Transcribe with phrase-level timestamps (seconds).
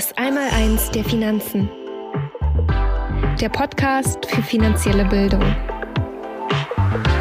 [0.00, 1.68] Das Einmaleins der Finanzen.
[3.38, 5.44] Der Podcast für finanzielle Bildung.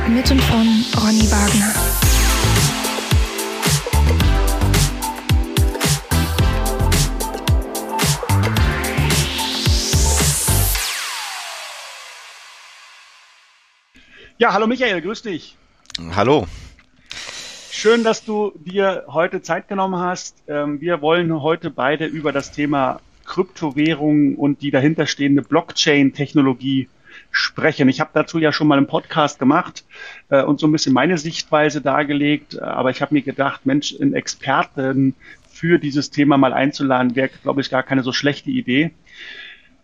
[0.08, 1.74] Mit und von Ronny Wagner.
[14.38, 15.58] Ja, hallo Michael, grüß dich.
[16.16, 16.48] Hallo.
[17.82, 20.44] Schön, dass du dir heute Zeit genommen hast.
[20.50, 26.90] Ähm, wir wollen heute beide über das Thema Kryptowährungen und die dahinterstehende Blockchain-Technologie
[27.32, 27.88] sprechen.
[27.88, 29.86] Ich habe dazu ja schon mal einen Podcast gemacht
[30.28, 34.14] äh, und so ein bisschen meine Sichtweise dargelegt, aber ich habe mir gedacht, Mensch, einen
[34.14, 35.16] Experten
[35.50, 38.92] für dieses Thema mal einzuladen, wäre, glaube ich, gar keine so schlechte Idee.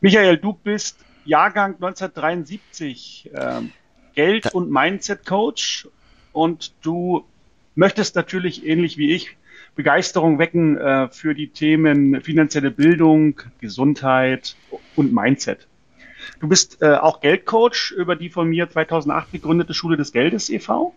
[0.01, 3.61] Michael, du bist Jahrgang 1973, äh,
[4.15, 5.87] Geld- und Mindset-Coach
[6.33, 7.23] und du
[7.75, 9.35] möchtest natürlich ähnlich wie ich
[9.75, 14.55] Begeisterung wecken äh, für die Themen finanzielle Bildung, Gesundheit
[14.95, 15.67] und Mindset.
[16.39, 20.95] Du bist äh, auch Geldcoach über die von mir 2008 gegründete Schule des Geldes e.V.,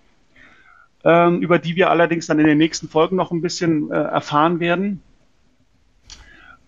[1.04, 4.60] ähm, über die wir allerdings dann in den nächsten Folgen noch ein bisschen äh, erfahren
[4.60, 5.02] werden.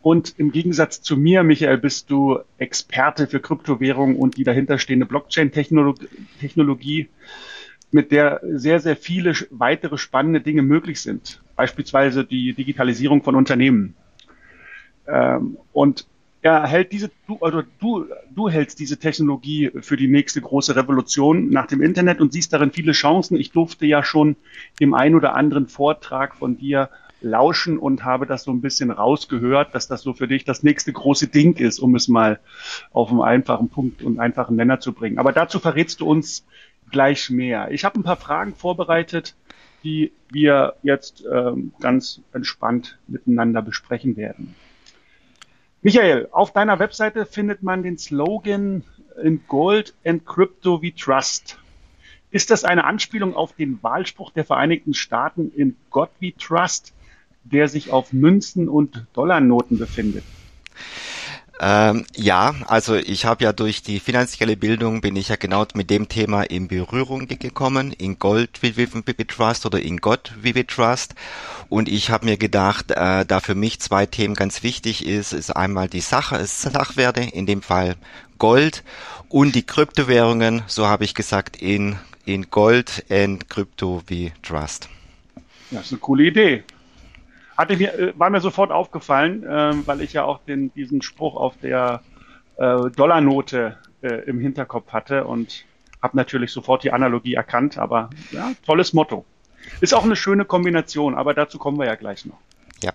[0.03, 7.09] Und im Gegensatz zu mir, Michael, bist du Experte für Kryptowährung und die dahinterstehende Blockchain-Technologie
[7.91, 11.43] mit der sehr, sehr viele weitere spannende Dinge möglich sind.
[11.57, 13.95] Beispielsweise die Digitalisierung von Unternehmen.
[15.07, 16.07] Ähm, und
[16.43, 21.51] er hält diese, du, also du, du hältst diese Technologie für die nächste große Revolution
[21.51, 23.37] nach dem Internet und siehst darin viele Chancen.
[23.37, 24.37] Ich durfte ja schon
[24.81, 26.89] dem ein oder anderen Vortrag von dir
[27.21, 30.93] lauschen und habe das so ein bisschen rausgehört, dass das so für dich das nächste
[30.93, 32.41] große Ding ist, um es mal
[32.93, 35.19] auf einen einfachen Punkt und einfachen Nenner zu bringen.
[35.19, 36.47] Aber dazu verrätst du uns
[36.91, 37.71] gleich mehr.
[37.71, 39.35] Ich habe ein paar Fragen vorbereitet,
[39.83, 44.55] die wir jetzt ähm, ganz entspannt miteinander besprechen werden.
[45.83, 48.85] Michael, auf deiner Webseite findet man den Slogan
[49.23, 51.59] in Gold and Crypto we Trust.
[52.31, 56.93] Ist das eine Anspielung auf den Wahlspruch der Vereinigten Staaten in God we Trust,
[57.45, 60.25] der sich auf Münzen und Dollarnoten befindet?
[61.63, 65.91] Ähm, ja, also ich habe ja durch die finanzielle Bildung bin ich ja genau mit
[65.91, 70.67] dem Thema in Berührung gekommen, in Gold wie we, Trust oder in Gott wie we
[70.67, 71.15] Trust.
[71.69, 75.51] Und ich habe mir gedacht, äh, da für mich zwei Themen ganz wichtig ist, ist
[75.51, 77.97] einmal die Sache, Sachwerte, in dem Fall
[78.39, 78.83] Gold
[79.29, 84.89] und die Kryptowährungen, so habe ich gesagt, in, in Gold and Crypto wie Trust.
[85.71, 86.65] Das ist eine coole Idee
[87.61, 91.37] hatte mir, äh, war mir sofort aufgefallen, äh, weil ich ja auch den, diesen Spruch
[91.37, 92.03] auf der
[92.57, 95.65] äh, Dollarnote äh, im Hinterkopf hatte und
[96.03, 99.27] habe natürlich sofort die Analogie erkannt, aber ja, tolles Motto.
[99.83, 102.39] Ist auch eine schöne Kombination, aber dazu kommen wir ja gleich noch.
[102.83, 102.93] Ja.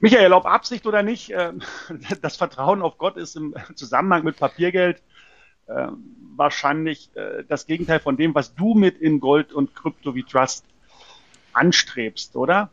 [0.00, 1.52] Michael, ob Absicht oder nicht, äh,
[2.20, 5.00] das Vertrauen auf Gott ist im Zusammenhang mit Papiergeld
[5.66, 5.86] äh,
[6.34, 10.64] wahrscheinlich äh, das Gegenteil von dem, was du mit in Gold und Krypto wie Trust
[11.52, 12.70] anstrebst, oder?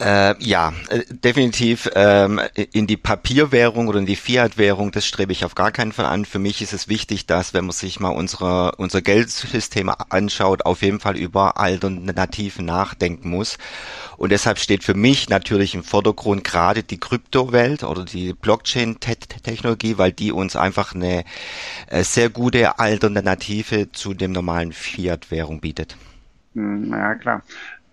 [0.00, 2.40] Äh, ja, äh, definitiv ähm,
[2.72, 6.24] in die Papierwährung oder in die Fiat-Währung, das strebe ich auf gar keinen Fall an.
[6.24, 10.82] Für mich ist es wichtig, dass, wenn man sich mal unsere, unser Geldsystem anschaut, auf
[10.82, 13.56] jeden Fall über Alternativen nachdenken muss.
[14.16, 20.10] Und deshalb steht für mich natürlich im Vordergrund gerade die Kryptowelt oder die Blockchain-Technologie, weil
[20.10, 21.22] die uns einfach eine
[21.86, 25.96] äh, sehr gute Alternative zu dem normalen Fiat-Währung bietet.
[26.54, 27.42] Hm, ja, klar.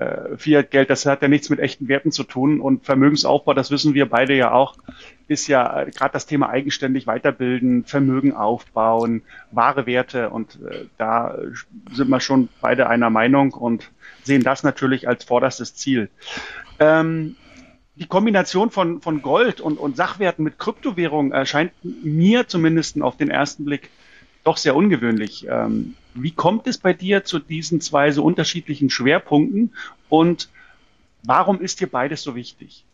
[0.02, 3.94] Äh, Fiat-Geld, das hat ja nichts mit echten Werten zu tun und Vermögensaufbau, das wissen
[3.94, 4.76] wir beide ja auch,
[5.28, 9.22] ist ja äh, gerade das Thema eigenständig weiterbilden, Vermögen aufbauen,
[9.52, 11.38] wahre Werte und äh, da
[11.92, 13.92] sind wir schon beide einer Meinung und
[14.24, 16.10] sehen das natürlich als vorderstes Ziel.
[16.80, 17.36] Ähm,
[17.96, 23.30] die Kombination von, von Gold und, und Sachwerten mit Kryptowährung erscheint mir zumindest auf den
[23.30, 23.92] ersten Blick
[24.44, 25.46] doch sehr ungewöhnlich.
[25.48, 29.74] Ähm, wie kommt es bei dir zu diesen zwei so unterschiedlichen Schwerpunkten
[30.10, 30.50] und
[31.24, 32.86] warum ist dir beides so wichtig?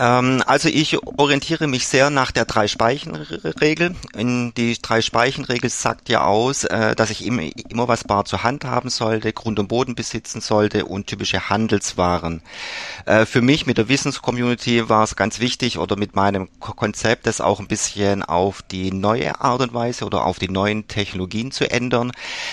[0.00, 3.94] Ähm, also ich orientiere mich sehr nach der Drei-Speichen-Regel.
[4.16, 8.88] Die Drei-Speichen-Regel sagt ja aus, äh, dass ich immer, immer was bar zur Hand haben
[8.88, 12.40] sollte, Grund und Boden besitzen sollte und typische Handelswaren.
[13.04, 17.42] Äh, für mich mit der Wissenscommunity war es ganz wichtig oder mit meinem Konzept, das
[17.42, 21.70] auch ein bisschen auf die neue Art und Weise oder auf die neuen Technologien zu
[21.70, 22.12] ändern.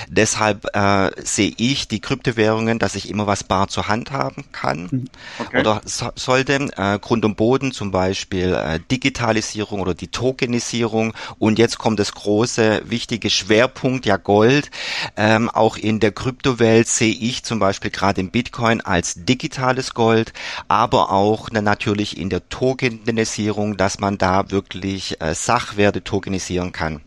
[0.10, 4.90] Deshalb äh, sehe ich die Kryptowährungen, dass ich immer was bar zur Hand haben kann
[4.92, 5.06] mhm.
[5.40, 5.62] okay.
[5.62, 6.58] oder so, sollte.
[6.58, 11.14] Äh, Grund und Boden, zum Beispiel äh, Digitalisierung oder die Tokenisierung.
[11.40, 14.70] Und jetzt kommt das große, wichtige Schwerpunkt, ja Gold.
[15.16, 20.34] Ähm, auch in der Kryptowelt sehe ich zum Beispiel gerade im Bitcoin als digitales Gold,
[20.68, 27.00] aber auch na, natürlich in der Tokenisierung, dass man da wirklich äh, Sachwerte tokenisieren kann.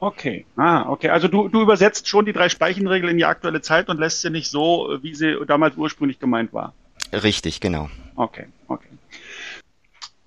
[0.00, 1.08] Okay, ah, okay.
[1.08, 4.30] Also du, du übersetzt schon die drei Speichenregeln in die aktuelle Zeit und lässt sie
[4.30, 6.72] nicht so, wie sie damals ursprünglich gemeint war.
[7.12, 7.88] Richtig, genau.
[8.16, 8.88] Okay, okay.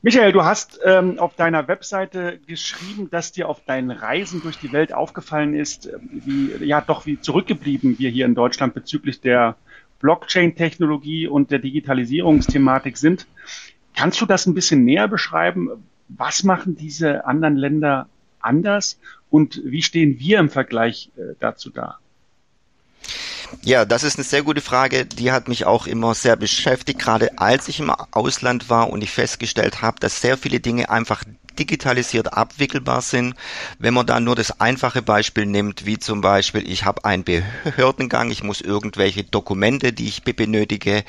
[0.03, 4.71] Michael, du hast ähm, auf deiner Webseite geschrieben, dass dir auf deinen Reisen durch die
[4.71, 9.57] Welt aufgefallen ist, äh, wie ja doch wie zurückgeblieben wir hier in Deutschland bezüglich der
[9.99, 13.27] Blockchain-Technologie und der Digitalisierungsthematik sind.
[13.95, 15.69] Kannst du das ein bisschen näher beschreiben?
[16.07, 18.99] Was machen diese anderen Länder anders
[19.29, 21.99] und wie stehen wir im Vergleich äh, dazu da?
[23.63, 25.05] Ja, das ist eine sehr gute Frage.
[25.05, 29.11] Die hat mich auch immer sehr beschäftigt, gerade als ich im Ausland war und ich
[29.11, 31.23] festgestellt habe, dass sehr viele Dinge einfach
[31.59, 33.35] digitalisiert abwickelbar sind.
[33.77, 38.31] Wenn man da nur das einfache Beispiel nimmt, wie zum Beispiel, ich habe einen Behördengang,
[38.31, 41.03] ich muss irgendwelche Dokumente, die ich benötige.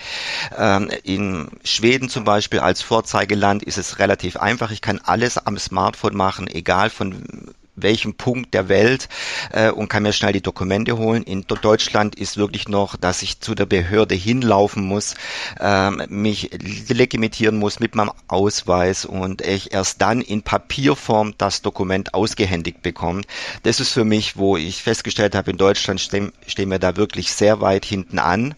[0.56, 4.70] Ähm, in Schweden zum Beispiel als Vorzeigeland ist es relativ einfach.
[4.72, 9.08] Ich kann alles am Smartphone machen, egal von welchem Punkt der Welt
[9.52, 11.22] äh, und kann mir schnell die Dokumente holen.
[11.22, 15.14] In Deutschland ist wirklich noch, dass ich zu der Behörde hinlaufen muss,
[15.58, 16.50] äh, mich
[16.88, 23.22] legitimieren muss mit meinem Ausweis und ich erst dann in Papierform das Dokument ausgehändigt bekomme.
[23.62, 27.32] Das ist für mich, wo ich festgestellt habe, in Deutschland stehen, stehen wir da wirklich
[27.32, 28.54] sehr weit hinten an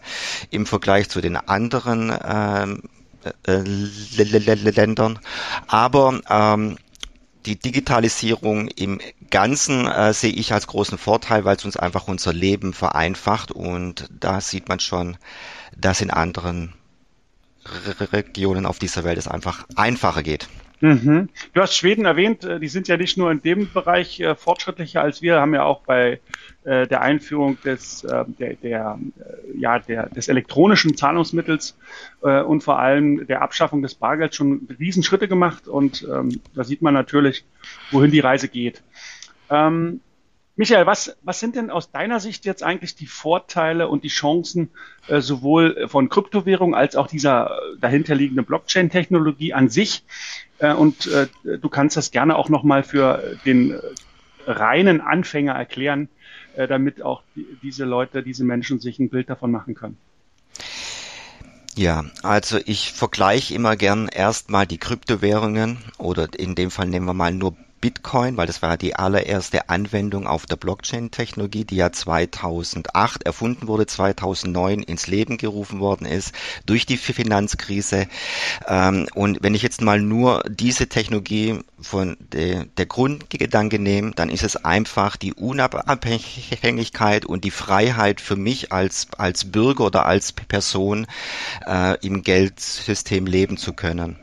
[0.50, 2.82] im Vergleich zu den anderen ähm,
[3.46, 3.62] äh,
[4.16, 5.18] Ländern.
[5.66, 6.76] Aber ähm,
[7.46, 9.00] die Digitalisierung im
[9.30, 14.08] Ganzen äh, sehe ich als großen Vorteil, weil es uns einfach unser Leben vereinfacht und
[14.18, 15.16] da sieht man schon,
[15.76, 16.72] dass in anderen
[18.12, 20.48] Regionen auf dieser Welt es einfach einfacher geht.
[20.80, 21.30] Mhm.
[21.54, 25.00] Du hast Schweden erwähnt, äh, die sind ja nicht nur in dem Bereich äh, fortschrittlicher
[25.00, 26.20] als wir, haben ja auch bei
[26.64, 31.76] äh, der Einführung des, äh, der, der, äh, ja, der, des elektronischen Zahlungsmittels
[32.22, 36.82] äh, und vor allem der Abschaffung des Bargelds schon Riesenschritte gemacht und ähm, da sieht
[36.82, 37.44] man natürlich,
[37.90, 38.82] wohin die Reise geht.
[39.50, 40.00] Ähm,
[40.56, 44.70] Michael, was, was sind denn aus deiner Sicht jetzt eigentlich die Vorteile und die Chancen
[45.08, 50.04] äh, sowohl von Kryptowährung als auch dieser dahinterliegenden Blockchain-Technologie an sich?
[50.58, 53.78] Äh, und äh, du kannst das gerne auch nochmal für den
[54.46, 56.08] reinen Anfänger erklären,
[56.56, 59.96] äh, damit auch die, diese Leute, diese Menschen sich ein Bild davon machen können.
[61.76, 67.14] Ja, also ich vergleiche immer gern erstmal die Kryptowährungen oder in dem Fall nehmen wir
[67.14, 73.24] mal nur Bitcoin, weil das war die allererste Anwendung auf der Blockchain-Technologie, die ja 2008
[73.24, 76.32] erfunden wurde, 2009 ins Leben gerufen worden ist
[76.64, 78.06] durch die Finanzkrise.
[78.66, 84.44] Ähm, und wenn ich jetzt mal nur diese Technologie von der, Grundgedanke nehme, dann ist
[84.44, 91.06] es einfach die Unabhängigkeit und die Freiheit für mich als, als Bürger oder als Person
[91.66, 94.16] äh, im Geldsystem leben zu können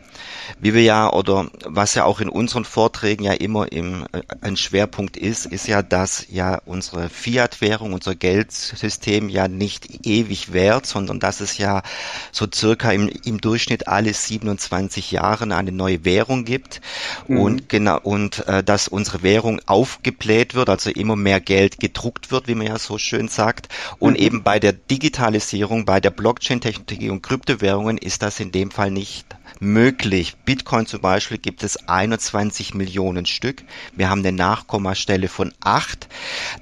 [0.59, 4.57] wie wir ja oder was ja auch in unseren Vorträgen ja immer im, äh, ein
[4.57, 11.19] Schwerpunkt ist, ist ja, dass ja unsere Fiat-Währung, unser Geldsystem ja nicht ewig währt, sondern
[11.19, 11.83] dass es ja
[12.31, 16.81] so circa im, im Durchschnitt alle 27 Jahre eine neue Währung gibt
[17.27, 17.39] mhm.
[17.39, 22.47] und genau und äh, dass unsere Währung aufgebläht wird, also immer mehr Geld gedruckt wird,
[22.47, 23.69] wie man ja so schön sagt.
[23.99, 24.25] Und mhm.
[24.25, 29.25] eben bei der Digitalisierung, bei der Blockchain-Technologie und Kryptowährungen ist das in dem Fall nicht
[29.61, 30.35] möglich.
[30.43, 33.63] Bitcoin zum Beispiel gibt es 21 Millionen Stück.
[33.95, 36.07] Wir haben eine Nachkommastelle von 8.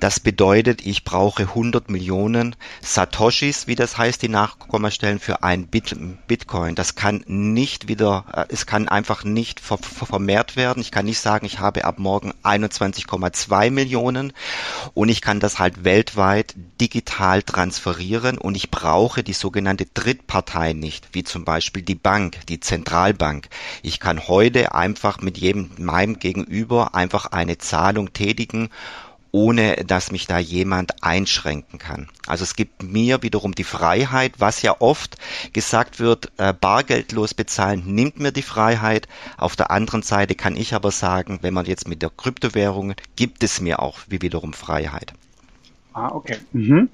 [0.02, 5.96] Das bedeutet, ich brauche 100 Millionen Satoshis, wie das heißt, die Nachkommastellen für ein Bit
[6.28, 6.76] Bitcoin.
[6.76, 10.82] Das kann nicht wieder, äh, es kann einfach nicht ver vermehrt werden.
[10.82, 14.34] Ich kann nicht sagen, ich habe ab morgen 21,2 Millionen
[14.94, 21.10] und ich kann das halt weltweit digital transferieren und ich brauche die sogenannte Drittpartei nicht,
[21.14, 23.50] wie zum Beispiel die Bank, die Zentrale Zentralbank.
[23.84, 28.70] Ich kann heute einfach mit jedem meinem Gegenüber einfach eine Zahlung tätigen
[29.32, 32.10] ohne dass mich da jemand einschränken kann.
[32.26, 35.18] Also es gibt mir wiederum die Freiheit, was ja oft
[35.54, 39.08] gesagt wird, äh, bargeldlos bezahlen nimmt mir die Freiheit.
[39.38, 43.44] Auf der anderen Seite kann ich aber sagen, wenn man jetzt mit der Kryptowährung, gibt
[43.44, 45.14] es mir auch wie wiederum Freiheit.
[45.94, 46.38] Ah, okay.
[46.52, 46.90] Mhm.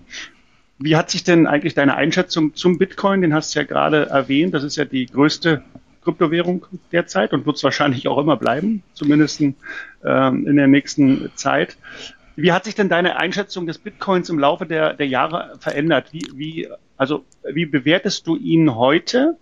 [0.77, 4.53] Wie hat sich denn eigentlich deine Einschätzung zum Bitcoin, den hast du ja gerade erwähnt,
[4.53, 5.63] das ist ja die größte
[6.05, 9.55] Kryptowährung derzeit und wird es wahrscheinlich auch immer bleiben, zumindest ähm,
[10.47, 11.77] in der nächsten Zeit.
[12.37, 16.13] Wie hat sich denn deine Einschätzung des Bitcoins im Laufe der, der Jahre verändert?
[16.13, 19.37] Wie, wie, also, wie bewertest du ihn heute?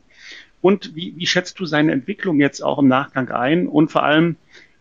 [0.61, 3.67] Und wie, wie schätzt du seine Entwicklung jetzt auch im Nachgang ein?
[3.67, 4.37] Und vor allem,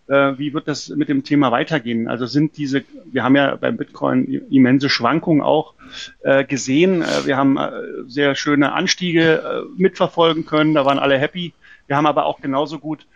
[0.09, 2.09] äh, wie wird das mit dem Thema weitergehen?
[2.09, 5.75] Also sind diese, wir haben ja beim Bitcoin immense Schwankungen auch
[6.23, 7.03] äh, gesehen.
[7.03, 7.71] Äh, wir haben äh,
[8.07, 11.53] sehr schöne Anstiege mitverfolgen können, da waren alle happy.
[11.87, 13.07] Wir haben aber auch genauso gut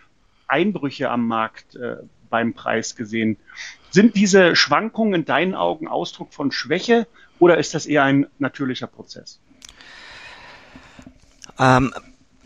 [0.48, 1.78] Einbrüche am Markt
[2.30, 3.36] beim Preis gesehen.
[3.90, 7.06] Sind diese Schwankungen in deinen Augen Ausdruck von Schwäche
[7.38, 9.40] oder ist das eher ein natürlicher Prozess?
[11.58, 11.92] Ähm,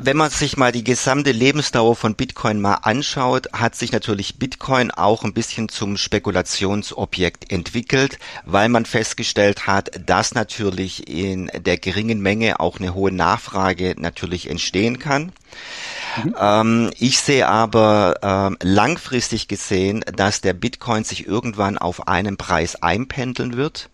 [0.02, 4.90] wenn man sich mal die gesamte Lebensdauer von Bitcoin mal anschaut, hat sich natürlich Bitcoin
[4.90, 12.21] auch ein bisschen zum Spekulationsobjekt entwickelt, weil man festgestellt hat, dass natürlich in der geringen
[12.21, 15.33] Menge auch eine hohe Nachfrage natürlich entstehen kann.
[16.25, 16.35] Mhm.
[16.38, 22.76] Ähm, ich sehe aber ähm, langfristig gesehen, dass der Bitcoin sich irgendwann auf einen Preis
[22.76, 23.90] einpendeln wird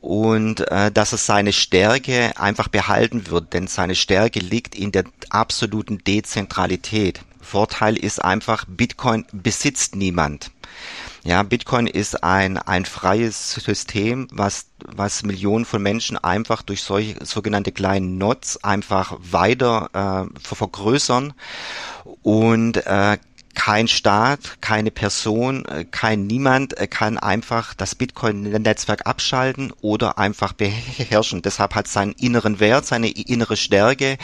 [0.00, 5.04] und äh, dass es seine Stärke einfach behalten wird, denn seine Stärke liegt in der
[5.28, 7.20] absoluten Dezentralität.
[7.40, 10.50] Vorteil ist einfach, Bitcoin besitzt niemand.
[11.22, 17.22] Ja, Bitcoin ist ein, ein freies System, was, was Millionen von Menschen einfach durch solche
[17.26, 21.34] sogenannte kleinen Nots einfach weiter äh, vergrößern
[22.22, 23.18] und äh,
[23.60, 30.54] kein Staat, keine Person, äh, kein Niemand äh, kann einfach das Bitcoin-Netzwerk abschalten oder einfach
[30.54, 31.42] beherrschen.
[31.42, 34.16] Deshalb hat es seinen inneren Wert, seine innere Stärke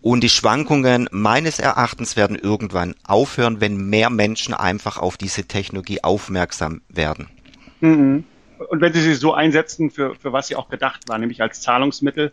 [0.00, 6.04] und die Schwankungen meines Erachtens werden irgendwann aufhören, wenn mehr Menschen einfach auf diese Technologie
[6.04, 7.28] aufmerksam werden.
[7.80, 8.22] Mhm
[8.68, 11.60] und wenn sie sie so einsetzen, für, für was sie auch gedacht war, nämlich als
[11.60, 12.32] Zahlungsmittel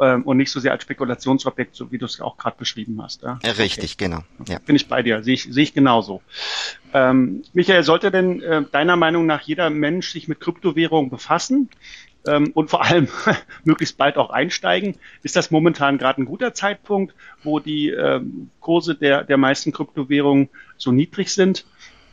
[0.00, 3.22] ähm, und nicht so sehr als Spekulationsobjekt, so wie du es auch gerade beschrieben hast.
[3.22, 3.38] Ja?
[3.44, 4.04] Richtig, okay.
[4.04, 4.22] genau.
[4.46, 4.58] Ja.
[4.58, 6.22] Bin ich bei dir, sehe ich, sehe ich genauso.
[6.92, 11.70] Ähm, Michael, sollte denn äh, deiner Meinung nach jeder Mensch sich mit Kryptowährungen befassen?
[12.26, 13.08] Ähm, und vor allem
[13.64, 14.96] möglichst bald auch einsteigen.
[15.22, 17.14] Ist das momentan gerade ein guter Zeitpunkt,
[17.44, 21.64] wo die ähm, Kurse der, der meisten Kryptowährungen so niedrig sind?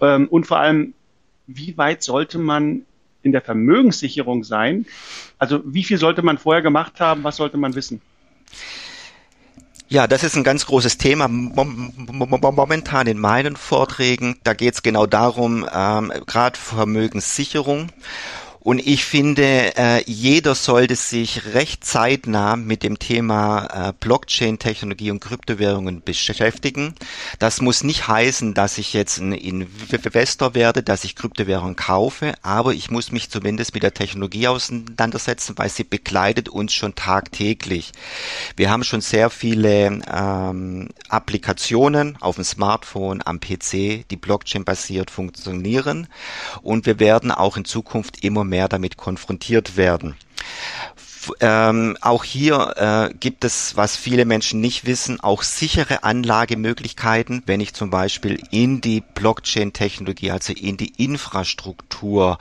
[0.02, 0.94] Ähm, und vor allem,
[1.48, 2.86] wie weit sollte man
[3.24, 4.86] in der Vermögenssicherung sein?
[5.40, 7.24] Also wie viel sollte man vorher gemacht haben?
[7.24, 8.02] Was sollte man wissen?
[9.90, 14.38] Ja, das ist ein ganz großes Thema momentan in meinen Vorträgen.
[14.44, 17.90] Da geht es genau darum, ähm, gerade Vermögenssicherung.
[18.64, 25.20] Und ich finde, äh, jeder sollte sich recht zeitnah mit dem Thema äh, Blockchain-Technologie und
[25.20, 26.96] Kryptowährungen beschäftigen.
[27.40, 32.74] Das muss nicht heißen, dass ich jetzt ein Investor werde, dass ich Kryptowährungen kaufe, aber
[32.74, 37.92] ich muss mich zumindest mit der Technologie auseinandersetzen, weil sie begleitet uns schon tagtäglich.
[38.56, 46.08] Wir haben schon sehr viele ähm, Applikationen auf dem Smartphone, am PC, die Blockchain-basiert funktionieren
[46.62, 50.16] und wir werden auch in Zukunft immer mehr mehr damit konfrontiert werden.
[51.40, 52.74] Ähm, auch hier
[53.12, 58.42] äh, gibt es, was viele Menschen nicht wissen, auch sichere Anlagemöglichkeiten, wenn ich zum Beispiel
[58.52, 62.38] in die Blockchain-Technologie, also in die Infrastruktur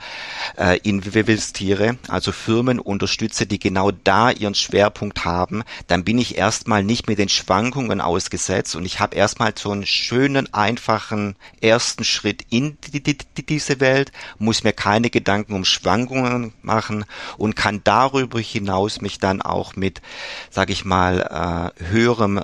[0.57, 6.83] äh, investiere, also Firmen unterstütze, die genau da ihren Schwerpunkt haben, dann bin ich erstmal
[6.83, 12.45] nicht mit den Schwankungen ausgesetzt und ich habe erstmal so einen schönen, einfachen ersten Schritt
[12.49, 17.05] in die, die, die, diese Welt, muss mir keine Gedanken um Schwankungen machen
[17.37, 20.01] und kann darüber hinaus hinaus mich dann auch mit,
[20.49, 22.39] sage ich mal, äh, höherem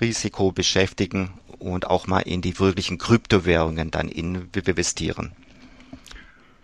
[0.00, 5.32] Risiko beschäftigen und auch mal in die wirklichen Kryptowährungen dann investieren.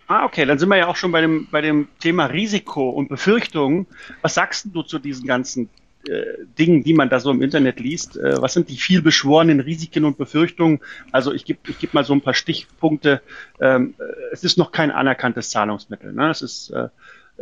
[0.07, 3.07] Ah, okay, dann sind wir ja auch schon bei dem, bei dem Thema Risiko und
[3.07, 3.87] Befürchtungen.
[4.21, 5.69] Was sagst du zu diesen ganzen
[6.05, 6.23] äh,
[6.59, 8.17] Dingen, die man da so im Internet liest?
[8.17, 10.79] Äh, was sind die viel beschworenen Risiken und Befürchtungen?
[11.13, 13.21] Also ich gebe ich geb mal so ein paar Stichpunkte.
[13.61, 14.03] Ähm, äh,
[14.33, 16.11] es ist noch kein anerkanntes Zahlungsmittel.
[16.11, 16.29] Ne?
[16.29, 16.89] Es ist äh,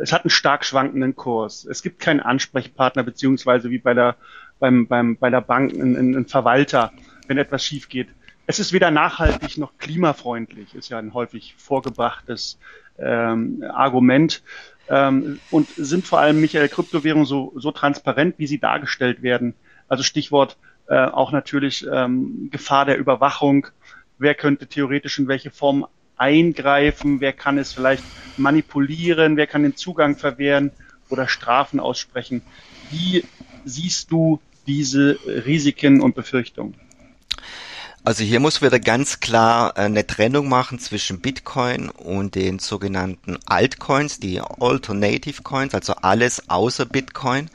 [0.00, 1.64] es hat einen stark schwankenden Kurs.
[1.64, 4.16] Es gibt keinen Ansprechpartner beziehungsweise wie bei der
[4.58, 6.92] beim, beim bei der Bank einen, einen Verwalter,
[7.26, 8.08] wenn etwas schief geht.
[8.46, 12.58] Es ist weder nachhaltig noch klimafreundlich, ist ja ein häufig vorgebrachtes
[12.98, 14.42] ähm, Argument.
[14.88, 19.54] Ähm, und sind vor allem Michael Kryptowährungen so, so transparent, wie sie dargestellt werden.
[19.86, 20.56] Also Stichwort
[20.88, 23.68] äh, auch natürlich ähm, Gefahr der Überwachung.
[24.18, 25.86] Wer könnte theoretisch in welche Form
[26.20, 28.04] eingreifen, wer kann es vielleicht
[28.36, 30.70] manipulieren, wer kann den Zugang verwehren
[31.08, 32.42] oder Strafen aussprechen.
[32.90, 33.24] Wie
[33.64, 36.74] siehst du diese Risiken und Befürchtungen?
[38.02, 43.38] Also hier muss wieder ganz klar äh, eine Trennung machen zwischen Bitcoin und den sogenannten
[43.44, 47.50] Altcoins, die Alternative Coins, also alles außer Bitcoin.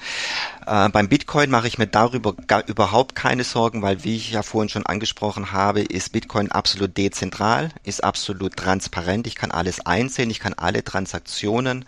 [0.65, 4.43] Äh, beim Bitcoin mache ich mir darüber gar, überhaupt keine Sorgen, weil wie ich ja
[4.43, 9.27] vorhin schon angesprochen habe, ist Bitcoin absolut dezentral, ist absolut transparent.
[9.27, 11.85] Ich kann alles einsehen, ich kann alle Transaktionen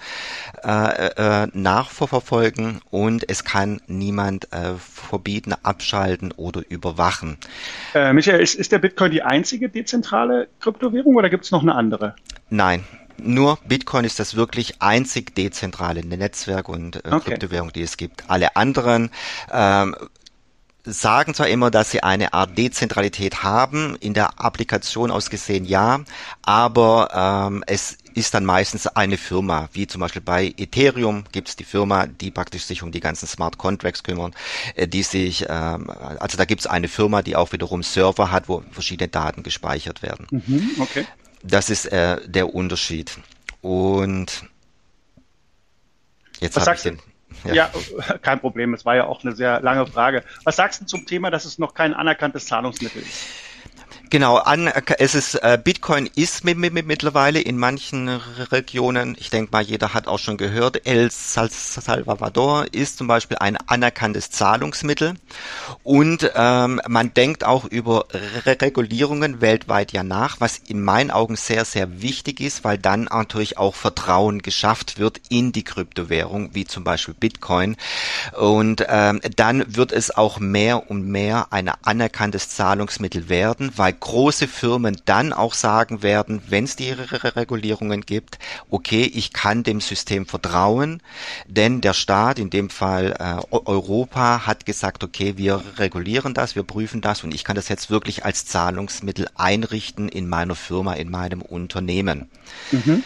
[0.64, 7.38] äh, äh, nachverfolgen und es kann niemand äh, verbieten, abschalten oder überwachen.
[7.94, 11.76] Äh, Michael, ist, ist der Bitcoin die einzige dezentrale Kryptowährung oder gibt es noch eine
[11.76, 12.16] andere?
[12.50, 12.84] Nein,
[13.18, 17.32] nur Bitcoin ist das wirklich einzig dezentrale Netzwerk und äh, okay.
[17.32, 18.30] Kryptowährung, die es gibt.
[18.30, 19.10] Alle anderen
[19.52, 19.96] ähm,
[20.88, 26.02] sagen zwar immer, dass sie eine Art Dezentralität haben, in der Applikation ausgesehen ja,
[26.44, 31.56] aber ähm, es ist dann meistens eine Firma, wie zum Beispiel bei Ethereum gibt es
[31.56, 34.34] die Firma, die praktisch sich um die ganzen Smart Contracts kümmern,
[34.76, 38.50] äh, die sich, ähm, also da gibt es eine Firma, die auch wiederum Server hat,
[38.50, 40.28] wo verschiedene Daten gespeichert werden.
[40.32, 41.06] Mhm, okay.
[41.48, 43.18] Das ist äh, der Unterschied.
[43.62, 44.44] Und
[46.40, 47.00] jetzt habe ich den.
[47.46, 47.54] Ja.
[47.54, 47.72] ja.
[48.22, 48.74] kein Problem.
[48.74, 50.24] Es war ja auch eine sehr lange Frage.
[50.44, 53.24] Was sagst du zum Thema, dass es noch kein anerkanntes Zahlungsmittel ist?
[54.10, 54.68] Genau, an,
[55.00, 59.64] es ist äh, Bitcoin ist mit, mit, mit mittlerweile in manchen Regionen, ich denke mal,
[59.64, 65.16] jeder hat auch schon gehört, El Salvador ist zum Beispiel ein anerkanntes Zahlungsmittel.
[65.84, 68.06] Und ähm, man denkt auch über
[68.46, 73.06] Re Regulierungen weltweit ja nach, was in meinen Augen sehr, sehr wichtig ist, weil dann
[73.06, 77.76] natürlich auch Vertrauen geschafft wird in die Kryptowährung, wie zum Beispiel Bitcoin.
[78.40, 84.48] Und ähm, dann wird es auch mehr und mehr ein anerkanntes Zahlungsmittel werden, weil große
[84.48, 88.40] Firmen dann auch sagen werden, wenn es die Regulierungen gibt,
[88.70, 91.02] okay, ich kann dem System vertrauen,
[91.48, 96.64] denn der Staat, in dem Fall äh, Europa, hat gesagt, okay, wir regulieren das, wir
[96.64, 101.10] prüfen das und ich kann das jetzt wirklich als Zahlungsmittel einrichten in meiner Firma, in
[101.10, 102.30] meinem Unternehmen.
[102.72, 103.04] Mhm.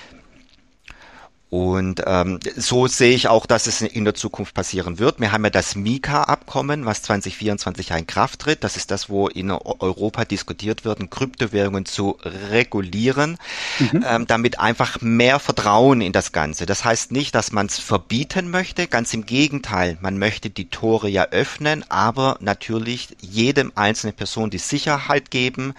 [1.51, 5.19] Und ähm, so sehe ich auch, dass es in der Zukunft passieren wird.
[5.19, 8.63] Wir haben ja das Mika-Abkommen, was 2024 in Kraft tritt.
[8.63, 13.37] Das ist das, wo in Europa diskutiert wird, Kryptowährungen zu regulieren,
[13.79, 14.05] mhm.
[14.07, 16.65] ähm, damit einfach mehr Vertrauen in das Ganze.
[16.65, 19.97] Das heißt nicht, dass man es verbieten möchte, ganz im Gegenteil.
[19.99, 25.73] Man möchte die Tore ja öffnen, aber natürlich jedem einzelnen Person die Sicherheit geben,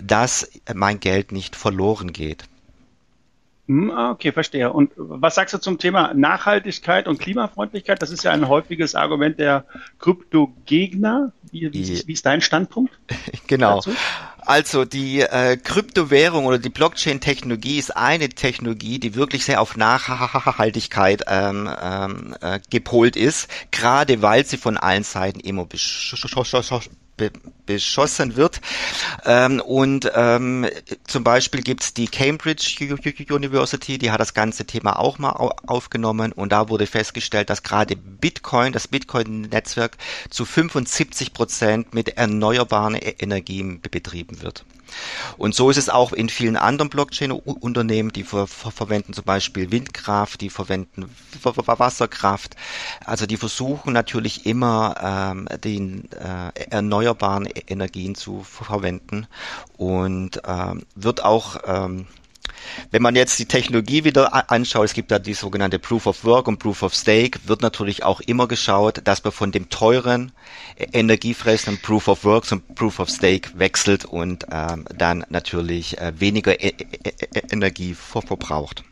[0.00, 2.44] dass mein Geld nicht verloren geht.
[3.68, 4.72] Hm, ah, okay, verstehe.
[4.72, 8.00] Und was sagst du zum Thema Nachhaltigkeit und Klimafreundlichkeit?
[8.00, 9.66] Das ist ja ein häufiges Argument der
[9.98, 11.32] Kryptogegner.
[11.52, 12.98] Wie, wie, wie ist dein Standpunkt?
[13.46, 13.76] Genau.
[13.76, 13.92] Dazu?
[14.40, 21.24] Also die äh, Kryptowährung oder die Blockchain-Technologie ist eine Technologie, die wirklich sehr auf Nachhaltigkeit
[21.28, 25.66] ähm, ähm, äh, gepolt ist, gerade weil sie von allen Seiten immer
[27.18, 27.30] be
[27.66, 28.62] beschossen wird.
[29.26, 30.66] Ähm, und ähm,
[31.06, 32.76] zum Beispiel gibt's die Cambridge
[33.28, 35.32] University, die hat das ganze Thema auch mal
[35.66, 39.98] aufgenommen und da wurde festgestellt, dass gerade Bitcoin, das Bitcoin-Netzwerk
[40.30, 44.64] zu 75 Prozent mit erneuerbaren e-, Energien betrieben wird.
[45.36, 49.70] Und so ist es auch in vielen anderen Blockchain-Unternehmen, die ver ver verwenden zum Beispiel
[49.70, 51.10] Windkraft, die verwenden
[51.42, 52.56] Wasserkraft.
[53.04, 59.26] Also die versuchen natürlich immer ähm, den äh, erneuerbaren e-, Energien zu verwenden
[59.76, 62.06] und ähm, wird auch ähm,
[62.90, 66.48] wenn man jetzt die Technologie wieder anschaut, es gibt da die sogenannte Proof of Work
[66.48, 70.32] und Proof of Stake, wird natürlich auch immer geschaut, dass man von dem teuren,
[70.76, 76.12] äh, energiefressenden Proof of Work zum Proof of Stake wechselt und ähm, dann natürlich äh,
[76.18, 78.84] weniger e e e Energie verbraucht.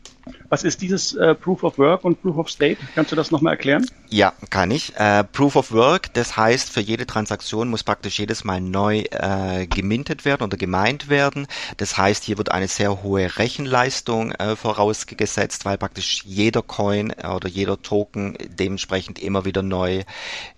[0.49, 2.77] Was ist dieses äh, Proof of Work und Proof of State?
[2.95, 3.85] Kannst du das nochmal erklären?
[4.09, 4.95] Ja, kann ich.
[4.95, 9.67] Äh, Proof of Work, das heißt, für jede Transaktion muss praktisch jedes Mal neu äh,
[9.67, 11.47] gemintet werden oder gemeint werden.
[11.77, 17.49] Das heißt, hier wird eine sehr hohe Rechenleistung äh, vorausgesetzt, weil praktisch jeder Coin oder
[17.49, 20.03] jeder Token dementsprechend immer wieder neu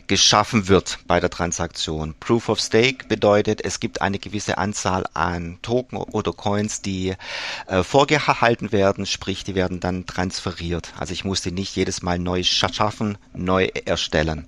[0.09, 2.15] geschaffen wird bei der Transaktion.
[2.19, 7.13] Proof of Stake bedeutet, es gibt eine gewisse Anzahl an Token oder Coins, die
[7.67, 10.91] äh, vorgehalten werden, sprich, die werden dann transferiert.
[10.97, 14.47] Also ich muss die nicht jedes Mal neu schaffen, neu erstellen.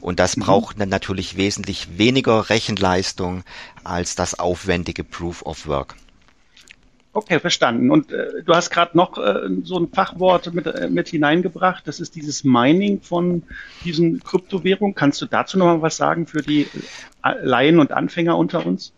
[0.00, 0.42] Und das mhm.
[0.42, 3.42] braucht dann natürlich wesentlich weniger Rechenleistung
[3.82, 5.96] als das aufwendige Proof of Work.
[7.12, 7.90] Okay, verstanden.
[7.90, 11.86] Und äh, du hast gerade noch äh, so ein Fachwort mit, äh, mit hineingebracht.
[11.88, 13.42] Das ist dieses Mining von
[13.84, 14.94] diesen Kryptowährungen.
[14.94, 16.68] Kannst du dazu noch mal was sagen für die
[17.24, 18.92] äh, Laien und Anfänger unter uns?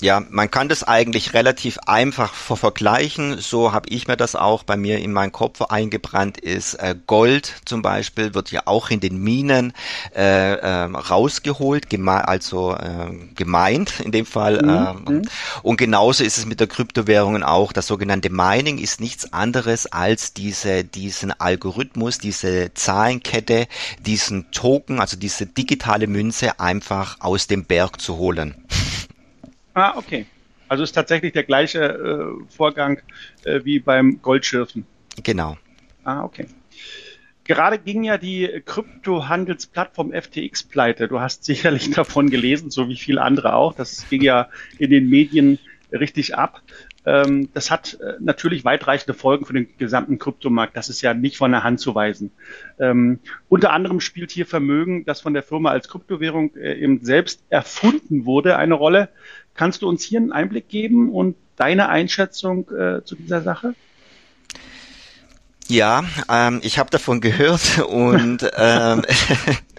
[0.00, 3.38] Ja, man kann das eigentlich relativ einfach vergleichen.
[3.38, 6.74] So habe ich mir das auch bei mir in meinen Kopf eingebrannt ist.
[6.74, 9.72] Äh, Gold zum Beispiel wird ja auch in den Minen
[10.16, 14.62] äh, äh, rausgeholt, geme also äh, gemeint in dem Fall.
[14.62, 15.22] Mhm.
[15.22, 15.28] Äh,
[15.62, 17.72] und genauso ist es mit der Kryptowährungen auch.
[17.72, 23.66] Das sogenannte Mining ist nichts anderes als diese, diesen Algorithmus, diese Zahlenkette,
[24.00, 28.54] diesen Token, also diese digitale Münze einfach aus dem Berg zu holen.
[29.74, 30.26] Ah, okay.
[30.68, 33.00] Also ist tatsächlich der gleiche äh, Vorgang
[33.44, 34.86] äh, wie beim Goldschürfen.
[35.22, 35.56] Genau.
[36.04, 36.46] Ah, okay.
[37.44, 41.08] Gerade ging ja die Kryptohandelsplattform FTX pleite.
[41.08, 43.74] Du hast sicherlich davon gelesen, so wie viele andere auch.
[43.74, 45.58] Das ging ja in den Medien
[45.92, 46.62] richtig ab.
[47.10, 50.76] Ähm, das hat äh, natürlich weitreichende Folgen für den gesamten Kryptomarkt.
[50.76, 52.30] Das ist ja nicht von der Hand zu weisen.
[52.78, 53.18] Ähm,
[53.48, 58.26] unter anderem spielt hier Vermögen, das von der Firma als Kryptowährung äh, eben selbst erfunden
[58.26, 59.08] wurde, eine Rolle.
[59.54, 63.74] Kannst du uns hier einen Einblick geben und deine Einschätzung äh, zu dieser Sache?
[65.66, 69.02] Ja, ähm, ich habe davon gehört und ähm,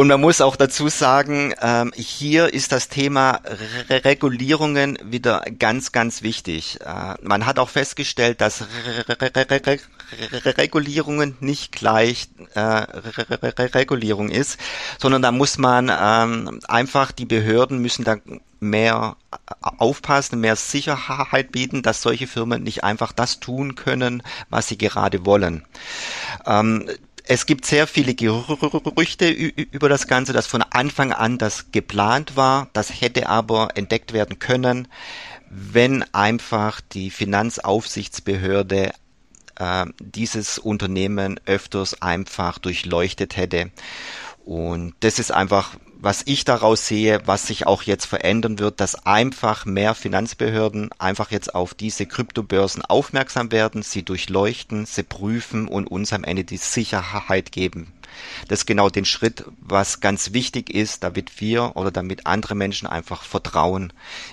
[0.00, 3.42] Und man muss auch dazu sagen, ähm, hier ist das Thema
[3.90, 6.78] Re Regulierungen wieder ganz, ganz wichtig.
[6.80, 14.58] Äh, man hat auch festgestellt, dass Re Re Regulierungen nicht gleich äh, Regulierung ist,
[14.98, 18.16] sondern da muss man ähm, einfach, die Behörden müssen da
[18.58, 19.16] mehr
[19.60, 25.26] aufpassen, mehr Sicherheit bieten, dass solche Firmen nicht einfach das tun können, was sie gerade
[25.26, 25.66] wollen.
[26.46, 26.88] Ähm,
[27.30, 32.68] es gibt sehr viele Gerüchte über das Ganze, dass von Anfang an das geplant war.
[32.72, 34.88] Das hätte aber entdeckt werden können,
[35.48, 38.90] wenn einfach die Finanzaufsichtsbehörde
[39.60, 43.70] äh, dieses Unternehmen öfters einfach durchleuchtet hätte.
[44.44, 49.06] Und das ist einfach was ich daraus sehe, was sich auch jetzt verändern wird, dass
[49.06, 55.86] einfach mehr Finanzbehörden einfach jetzt auf diese Kryptobörsen aufmerksam werden, sie durchleuchten, sie prüfen und
[55.86, 57.92] uns am Ende die Sicherheit geben.
[58.48, 62.88] Das ist genau den Schritt, was ganz wichtig ist, damit wir oder damit andere Menschen
[62.88, 63.92] einfach Vertrauen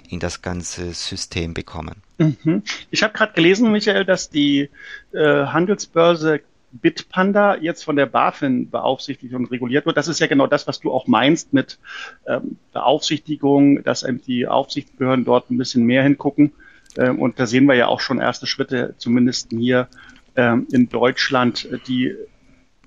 [0.10, 2.02] in das ganze System bekommen.
[2.18, 2.64] Mhm.
[2.90, 4.70] Ich habe gerade gelesen, Michael, dass die
[5.14, 9.98] äh, Handelsbörse Bitpanda jetzt von der BaFin beaufsichtigt und reguliert wird.
[9.98, 11.80] Das ist ja genau das, was du auch meinst mit
[12.28, 16.52] ähm, Beaufsichtigung, dass eben die Aufsichtsbehörden dort ein bisschen mehr hingucken.
[16.98, 19.88] Ähm, und da sehen wir ja auch schon erste Schritte, zumindest hier
[20.36, 22.16] ähm, in Deutschland, die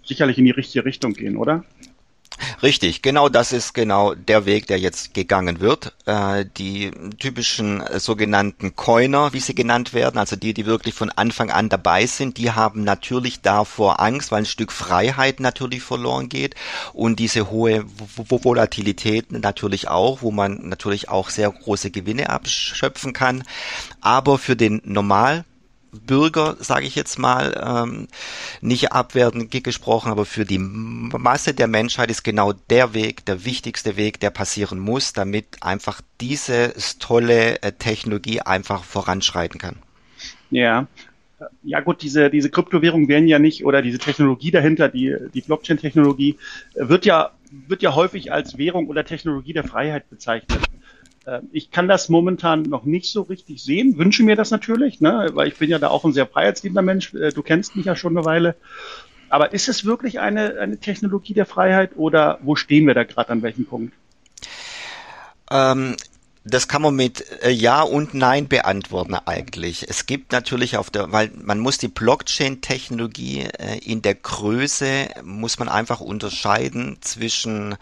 [0.05, 1.65] sicherlich in die richtige Richtung gehen, oder?
[2.63, 5.95] Richtig, genau das ist genau der Weg, der jetzt gegangen wird.
[6.07, 11.11] Äh, die typischen äh, sogenannten Coiner, wie sie genannt werden, also die, die wirklich von
[11.11, 16.29] Anfang an dabei sind, die haben natürlich davor Angst, weil ein Stück Freiheit natürlich verloren
[16.29, 16.55] geht
[16.93, 17.85] und diese hohe
[18.17, 23.45] Volatilität natürlich auch, wo man natürlich auch sehr große Gewinne abschöpfen kann.
[24.01, 25.45] Aber für den Normal
[25.93, 28.09] Bürger, sage ich jetzt mal, ähm,
[28.61, 33.97] nicht abwertend gesprochen, aber für die Masse der Menschheit ist genau der Weg, der wichtigste
[33.97, 39.77] Weg, der passieren muss, damit einfach diese tolle äh, Technologie einfach voranschreiten kann.
[40.51, 40.87] Ja.
[41.63, 46.37] Ja gut, diese, diese Kryptowährungen werden ja nicht, oder diese Technologie dahinter, die, die Blockchain-Technologie,
[46.75, 47.31] wird ja,
[47.67, 50.61] wird ja häufig als Währung oder Technologie der Freiheit bezeichnet.
[51.27, 55.31] Ähm, ich kann das momentan noch nicht so richtig sehen, wünsche mir das natürlich, ne?
[55.35, 57.15] weil ich bin ja da auch ein sehr freiheitsliebender Mensch.
[57.15, 58.57] Äh, du kennst mich ja schon eine Weile.
[59.29, 63.31] Aber ist es wirklich eine, eine Technologie der Freiheit oder wo stehen wir da gerade
[63.31, 63.95] an welchem Punkt?
[65.53, 65.97] Ähm,
[66.45, 69.87] das kann man mit äh, Ja und Nein beantworten eigentlich.
[69.89, 75.59] Es gibt natürlich auf der, weil man muss die Blockchain-Technologie äh, in der Größe, muss
[75.59, 77.77] man einfach unterscheiden zwischen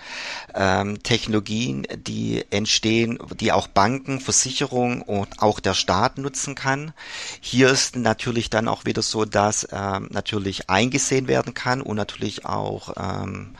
[0.55, 6.93] ähm, Technologien, die entstehen, die auch Banken, Versicherungen und auch der Staat nutzen kann.
[7.41, 12.45] Hier ist natürlich dann auch wieder so, dass ähm, natürlich eingesehen werden kann und natürlich
[12.45, 13.55] auch ähm,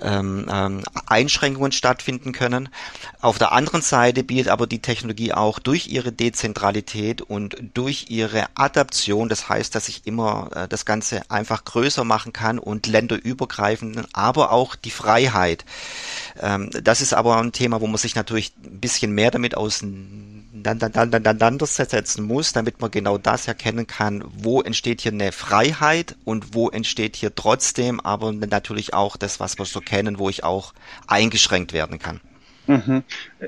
[0.00, 2.68] ähm, ähm, Einschränkungen stattfinden können.
[3.20, 8.46] Auf der anderen Seite bietet aber die Technologie auch durch ihre Dezentralität und durch ihre
[8.54, 14.08] Adaption, das heißt, dass ich immer äh, das Ganze einfach größer machen kann und länderübergreifend,
[14.12, 15.64] aber auch die Freiheit.
[16.40, 19.56] Ähm, das ist aber ein Thema, wo man sich natürlich ein bisschen mehr damit
[20.64, 26.68] auseinandersetzen muss, damit man genau das erkennen kann, wo entsteht hier eine Freiheit und wo
[26.68, 30.72] entsteht hier trotzdem aber natürlich auch das, was wir so kennen, wo ich auch
[31.06, 32.20] eingeschränkt werden kann.
[32.66, 33.04] Mhm.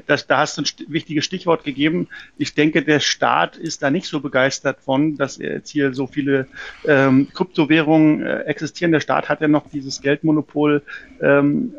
[0.06, 2.08] Das, da hast du ein wichtiges Stichwort gegeben.
[2.36, 6.46] Ich denke, der Staat ist da nicht so begeistert von, dass jetzt hier so viele
[6.86, 8.92] ähm, Kryptowährungen äh, existieren.
[8.92, 10.82] Der Staat hat ja noch dieses Geldmonopol
[11.20, 11.74] ähm,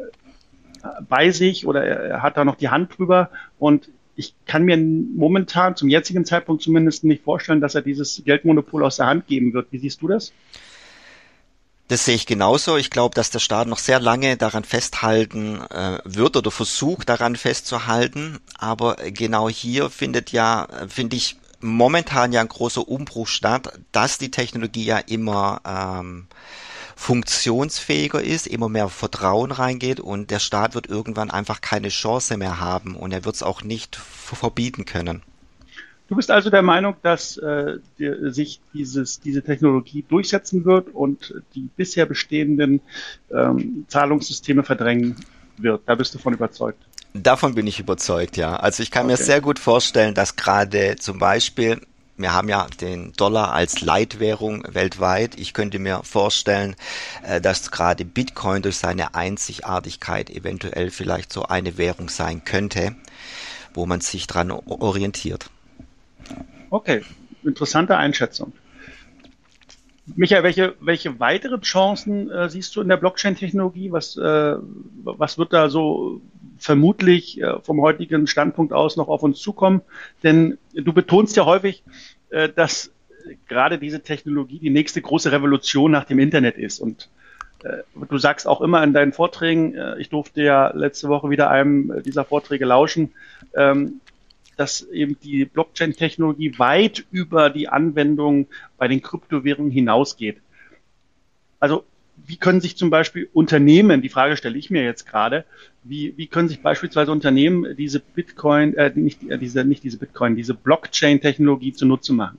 [1.07, 3.29] bei sich oder er hat da noch die Hand drüber.
[3.57, 3.89] Und
[4.19, 8.97] ich kann mir momentan, zum jetzigen Zeitpunkt zumindest, nicht vorstellen, dass er dieses Geldmonopol aus
[8.97, 9.71] der Hand geben wird.
[9.71, 10.34] Wie siehst du das?
[11.88, 12.75] Das sehe ich genauso.
[12.75, 17.38] Ich glaube, dass der Staat noch sehr lange daran festhalten äh, wird oder versucht daran
[17.38, 18.39] festzuhalten.
[18.58, 24.32] Aber genau hier findet ja, finde ich, momentan ja ein großer Umbruch statt, dass die
[24.32, 26.27] Technologie ja immer ähm,
[26.99, 32.59] funktionsfähiger ist, immer mehr Vertrauen reingeht und der Staat wird irgendwann einfach keine Chance mehr
[32.59, 35.23] haben und er wird es auch nicht verbieten können.
[36.09, 41.41] Du bist also der Meinung, dass äh, die, sich dieses, diese Technologie durchsetzen wird und
[41.55, 42.81] die bisher bestehenden
[43.31, 45.15] ähm, Zahlungssysteme verdrängen
[45.57, 45.81] wird.
[45.85, 46.83] Da bist du von überzeugt.
[47.13, 48.57] Davon bin ich überzeugt, ja.
[48.57, 49.13] Also ich kann okay.
[49.13, 51.79] mir sehr gut vorstellen, dass gerade zum Beispiel,
[52.19, 55.39] wir haben ja den Dollar als Leitwährung weltweit.
[55.39, 56.75] Ich könnte mir vorstellen,
[57.23, 62.95] äh, dass gerade Bitcoin durch seine Einzigartigkeit eventuell vielleicht so eine Währung sein könnte,
[63.73, 65.49] wo man sich dran orientiert.
[66.69, 67.03] Okay,
[67.43, 68.53] interessante Einschätzung.
[70.15, 73.91] Michael, welche, welche weitere Chancen äh, siehst du in der Blockchain-Technologie?
[73.91, 74.55] Was, äh,
[75.03, 76.21] was wird da so
[76.58, 79.82] vermutlich äh, vom heutigen Standpunkt aus noch auf uns zukommen?
[80.23, 81.84] Denn du betonst ja häufig,
[82.29, 82.91] äh, dass
[83.47, 86.79] gerade diese Technologie die nächste große Revolution nach dem Internet ist.
[86.79, 87.09] Und
[87.63, 91.49] äh, du sagst auch immer in deinen Vorträgen, äh, ich durfte ja letzte Woche wieder
[91.49, 93.13] einem dieser Vorträge lauschen,
[93.55, 94.01] ähm,
[94.57, 100.41] dass eben die Blockchain-Technologie weit über die Anwendung bei den Kryptowährungen hinausgeht.
[101.59, 101.85] Also
[102.25, 105.45] wie können sich zum Beispiel Unternehmen, die Frage stelle ich mir jetzt gerade,
[105.84, 110.36] wie, wie können sich beispielsweise Unternehmen diese Bitcoin, äh, nicht, äh, diese, nicht diese Bitcoin,
[110.36, 112.38] diese Blockchain-Technologie zunutze machen?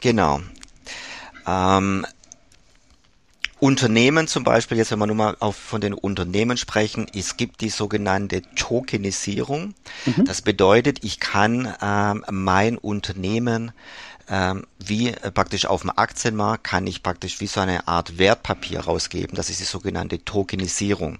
[0.00, 0.40] Genau.
[1.46, 2.04] Ähm,
[3.62, 7.60] Unternehmen zum Beispiel, jetzt wenn wir nur mal auf, von den Unternehmen sprechen, es gibt
[7.60, 9.74] die sogenannte Tokenisierung.
[10.04, 10.24] Mhm.
[10.24, 13.70] Das bedeutet, ich kann ähm, mein Unternehmen
[14.28, 18.80] ähm, wie äh, praktisch auf dem Aktienmarkt kann ich praktisch wie so eine Art Wertpapier
[18.80, 19.36] rausgeben.
[19.36, 21.18] Das ist die sogenannte Tokenisierung.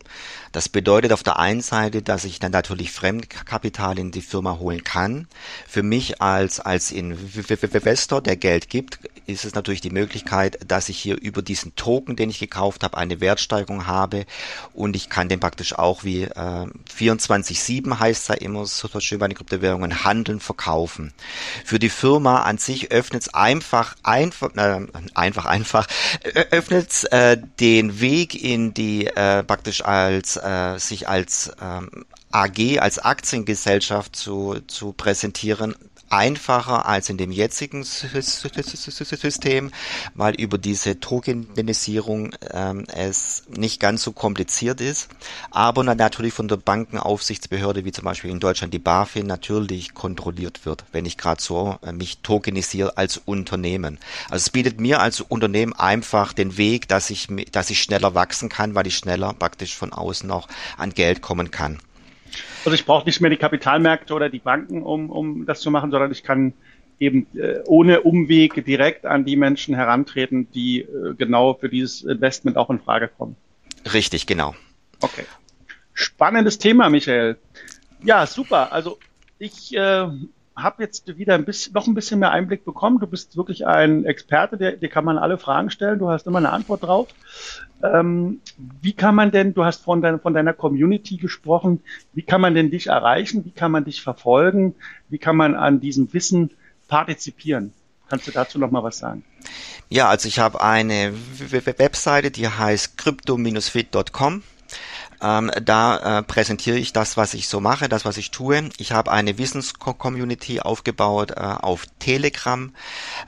[0.53, 4.85] Das bedeutet auf der einen Seite, dass ich dann natürlich Fremdkapital in die Firma holen
[4.85, 5.27] kann.
[5.67, 10.99] Für mich als, als Investor, der Geld gibt, ist es natürlich die Möglichkeit, dass ich
[10.99, 14.27] hier über diesen Token, den ich gekauft habe, eine Wertsteigerung habe
[14.75, 16.67] und ich kann den praktisch auch wie äh,
[16.99, 21.13] 24-7 heißt es ja immer so schön bei den Kryptowährungen handeln, verkaufen.
[21.65, 25.87] Für die Firma an sich öffnet es einfach, einfach, äh, einfach, einfach,
[26.51, 32.99] öffnet äh, den Weg in die äh, praktisch als äh, sich als ähm, AG, als
[32.99, 35.75] Aktiengesellschaft zu, zu präsentieren,
[36.13, 39.71] einfacher als in dem jetzigen System,
[40.15, 45.09] weil über diese Tokenisierung ähm, es nicht ganz so kompliziert ist,
[45.51, 50.85] aber natürlich von der Bankenaufsichtsbehörde, wie zum Beispiel in Deutschland die BaFin, natürlich kontrolliert wird,
[50.93, 53.99] wenn ich gerade so äh, mich tokenisiere als Unternehmen.
[54.25, 58.51] Also es bietet mir als Unternehmen einfach den Weg, dass ich, dass ich schneller wachsen
[58.51, 60.47] kann, weil ich schneller praktisch von außen auch
[60.77, 61.79] an Geld kommen kann.
[62.65, 65.91] Also ich brauche nicht mehr die Kapitalmärkte oder die Banken, um, um das zu machen,
[65.91, 66.53] sondern ich kann
[66.99, 72.57] eben äh, ohne Umweg direkt an die Menschen herantreten, die äh, genau für dieses Investment
[72.57, 73.35] auch in Frage kommen.
[73.93, 74.55] Richtig, genau.
[75.01, 75.25] Okay.
[75.95, 77.37] Spannendes Thema, Michael.
[78.05, 78.73] Ja, super.
[78.73, 78.99] Also
[79.39, 80.07] ich äh,
[80.57, 82.99] habe jetzt wieder ein bisschen, noch ein bisschen mehr Einblick bekommen.
[82.99, 85.99] Du bist wirklich ein Experte, der, dir kann man alle Fragen stellen.
[85.99, 87.09] Du hast immer eine Antwort drauf.
[87.83, 88.41] Ähm,
[88.81, 91.81] wie kann man denn, du hast von, dein, von deiner Community gesprochen,
[92.13, 93.45] wie kann man denn dich erreichen?
[93.45, 94.75] Wie kann man dich verfolgen?
[95.09, 96.51] Wie kann man an diesem Wissen
[96.89, 97.73] partizipieren?
[98.09, 99.25] Kannst du dazu noch mal was sagen?
[99.89, 101.13] Ja, also ich habe eine
[101.49, 104.43] Webseite, die heißt crypto-fit.com.
[105.23, 108.69] Ähm, da äh, präsentiere ich das, was ich so mache, das, was ich tue.
[108.77, 112.75] Ich habe eine Wissenscommunity aufgebaut äh, auf Telegram.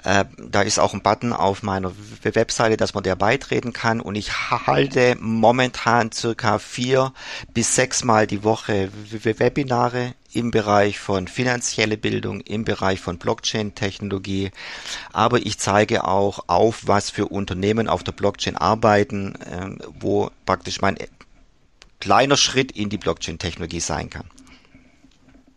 [0.02, 4.00] Äh, da ist auch ein Button auf meiner Webseite, dass man der beitreten kann.
[4.00, 7.12] Und ich halte momentan circa vier
[7.52, 14.50] bis sechs Mal die Woche Webinare im Bereich von finanzielle Bildung, im Bereich von Blockchain-Technologie.
[15.12, 20.80] Aber ich zeige auch auf, was für Unternehmen auf der Blockchain arbeiten, äh, wo praktisch
[20.80, 20.96] mein
[22.04, 24.26] kleiner Schritt in die Blockchain-Technologie sein kann.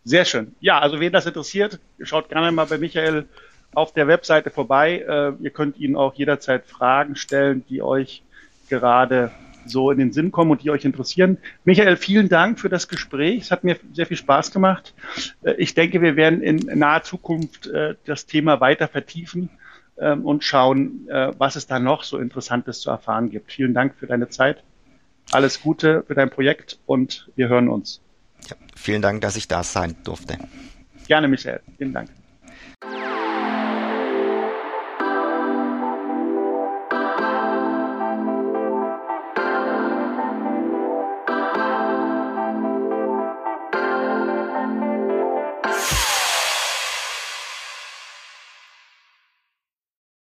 [0.04, 0.54] Sehr schön.
[0.60, 3.26] Ja, also wen das interessiert, schaut gerne mal bei Michael
[3.74, 5.04] auf der Webseite vorbei.
[5.06, 8.22] Äh, ihr könnt ihn auch jederzeit Fragen stellen, die euch
[8.70, 9.30] gerade
[9.66, 11.36] so in den Sinn kommen und die euch interessieren.
[11.64, 13.42] Michael, vielen Dank für das Gespräch.
[13.42, 14.94] Es hat mir sehr viel Spaß gemacht.
[15.42, 19.50] Äh, ich denke, wir werden in naher Zukunft äh, das Thema weiter vertiefen
[19.98, 23.52] ähm, und schauen, was es da noch so Interessantes zu erfahren gibt.
[23.52, 24.64] Vielen Dank für deine Zeit.
[25.30, 28.00] Alles Gute für dein Projekt und wir hören uns.
[28.48, 30.38] Ja, vielen Dank, dass ich da sein durfte.
[31.06, 31.60] Gerne, Michael.
[31.76, 32.10] Vielen Dank.